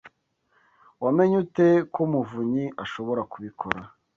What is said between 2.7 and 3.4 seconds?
ashobora